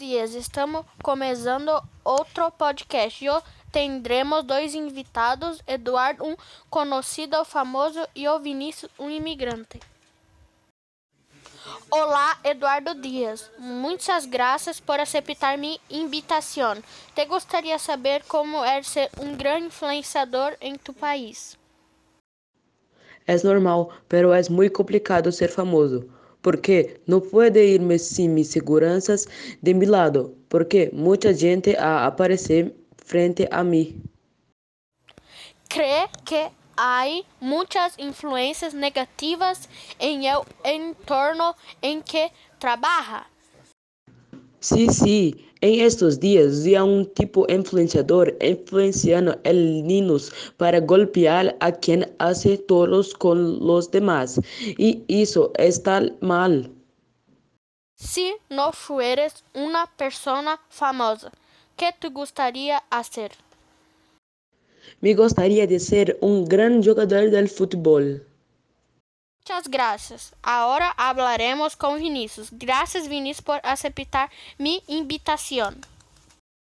dias, 0.00 0.34
estamos 0.34 0.86
começando 1.02 1.70
outro 2.02 2.50
podcast. 2.52 3.28
Hoje 3.28 3.44
tendremos 3.70 4.42
dois 4.42 4.74
invitados, 4.74 5.62
Eduardo, 5.66 6.24
um 6.24 6.34
conhecido, 6.70 7.44
famoso, 7.44 8.00
e 8.16 8.26
o 8.26 8.38
Vinícius, 8.40 8.90
um 8.98 9.10
imigrante. 9.10 9.78
Olá, 11.90 12.38
Eduardo 12.42 12.94
Dias. 12.94 13.50
Muitas 13.58 14.24
graças 14.24 14.80
por 14.80 14.98
aceitar 14.98 15.58
minha 15.58 15.78
invitação. 15.90 16.82
Te 17.14 17.26
gostaria 17.26 17.76
de 17.76 17.82
saber 17.82 18.24
como 18.24 18.64
é 18.64 18.82
ser 18.82 19.10
um 19.20 19.36
grande 19.36 19.66
influenciador 19.66 20.56
em 20.62 20.76
tu 20.76 20.94
país? 20.94 21.58
É 23.26 23.36
normal, 23.44 23.92
pero 24.08 24.32
é 24.32 24.40
muito 24.48 24.72
complicado 24.72 25.30
ser 25.30 25.48
famoso 25.48 26.10
porque 26.42 27.00
não 27.06 27.20
pode 27.20 27.60
irme 27.62 27.98
sem 27.98 28.28
mis 28.28 28.48
seguranças 28.48 29.26
de 29.62 29.74
mi 29.74 29.86
lado, 29.86 30.36
porque 30.48 30.90
muita 30.92 31.34
gente 31.34 31.76
a 31.76 32.06
aparecer 32.06 32.74
frente 32.96 33.46
a 33.50 33.62
mim. 33.62 34.02
Crê 35.68 36.08
que 36.24 36.50
há 36.76 37.04
muitas 37.40 37.94
influências 37.98 38.72
negativas 38.72 39.68
em 39.98 40.26
el 40.26 40.44
entorno 40.64 41.54
em 41.82 42.00
que 42.00 42.30
trabalha? 42.58 43.26
Sí, 44.60 44.88
sí. 44.88 45.46
En 45.62 45.80
estos 45.80 46.20
días 46.20 46.64
vi 46.64 46.74
a 46.74 46.84
un 46.84 47.04
tipo 47.14 47.46
influenciador 47.50 48.34
influenciando 48.40 49.38
el 49.44 49.86
niños 49.86 50.32
para 50.56 50.80
golpear 50.80 51.54
a 51.60 51.70
quien 51.72 52.10
hace 52.18 52.56
todos 52.56 53.12
con 53.14 53.58
los 53.66 53.90
demás. 53.90 54.40
Y 54.78 55.02
eso 55.08 55.52
está 55.58 56.02
mal. 56.20 56.70
Se 57.96 58.34
não 58.48 58.72
fueres 58.72 59.44
uma 59.54 59.86
persona 59.86 60.58
famosa, 60.70 61.30
que 61.76 61.92
te 61.92 62.08
gostaria 62.08 62.82
hacer? 62.90 63.32
Me 65.02 65.12
gostaria 65.12 65.66
de 65.66 65.78
ser 65.78 66.16
um 66.22 66.44
grande 66.44 66.86
jogador 66.86 67.28
de 67.30 67.46
futebol. 67.46 68.20
Muchas 69.50 69.68
gracias. 69.68 70.32
Ahora 70.44 70.94
hablaremos 70.96 71.74
con 71.74 71.98
Vinicius. 71.98 72.50
Gracias, 72.52 73.08
Vinicius, 73.08 73.42
por 73.42 73.60
aceptar 73.64 74.30
mi 74.58 74.80
invitación. 74.86 75.80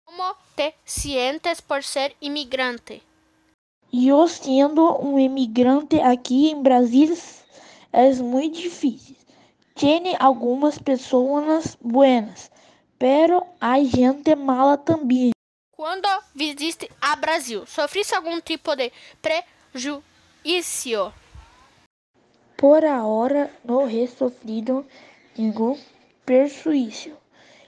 ¿Cómo 0.05 0.33
te 0.55 0.73
sientes 0.85 1.61
por 1.61 1.83
ser 1.83 2.15
imigrante? 2.21 3.03
Eu 3.91 4.25
sendo 4.29 4.97
um 5.01 5.19
imigrante 5.19 5.99
aqui 5.99 6.51
em 6.51 6.63
Brasil 6.63 7.13
é 7.91 8.13
muito 8.13 8.61
difícil. 8.61 9.17
Tem 9.75 10.15
algumas 10.17 10.77
pessoas 10.77 11.77
buenas, 11.81 12.49
pero 12.97 13.45
há 13.59 13.83
gente 13.83 14.33
mala 14.35 14.77
também. 14.77 15.31
Quando 15.75 16.07
visitaste 16.33 16.89
a 17.01 17.17
Brasil, 17.17 17.65
sofriste 17.67 18.15
algum 18.15 18.39
tipo 18.39 18.73
de 18.77 18.89
prejuízo? 19.21 21.11
Por 22.59 22.83
ahora 22.83 23.49
não 23.63 23.89
he 23.89 24.05
nenhum 25.37 25.77
prejuízo 26.25 27.11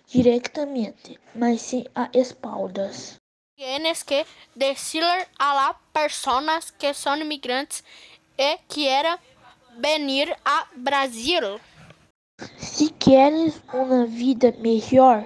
diretamente, 0.06 1.18
mas 1.34 1.62
sim 1.62 1.86
a 1.96 2.10
espaldas. 2.14 3.16
Tienes 3.56 4.04
que 4.04 4.26
decirle 4.54 5.28
a 5.40 5.54
las 5.54 5.78
personas 5.94 6.72
que 6.72 6.94
son 6.94 7.22
imigrantes 7.22 7.86
e 8.38 8.58
quieren 8.68 9.16
venir 9.78 10.36
a 10.44 10.68
Brasil. 10.76 11.62
Se 12.58 12.90
queres 12.90 13.62
uma 13.74 14.06
vida 14.06 14.54
melhor, 14.60 15.26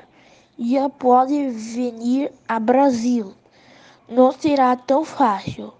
já 0.59 0.87
pode 0.89 1.49
vir 1.49 2.31
a 2.47 2.59
Brasil. 2.59 3.33
Não 4.07 4.31
será 4.31 4.75
tão 4.75 5.03
fácil, 5.03 5.73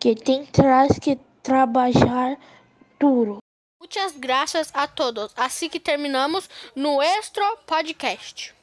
que 0.00 0.14
tendrás 0.14 0.98
que 0.98 1.18
trabalhar 1.42 2.38
duro. 2.98 3.38
Muchas 3.80 4.18
gracias 4.18 4.70
a 4.74 4.88
todos. 4.88 5.32
Assim 5.36 5.68
que 5.68 5.78
terminamos 5.78 6.48
nuestro 6.74 7.44
podcast. 7.66 8.55